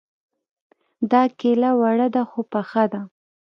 دا 1.11 1.21
کيله 1.39 1.71
وړه 1.79 2.07
ده 2.15 2.21
خو 2.29 2.39
پخه 2.51 2.83
ده 2.91 3.01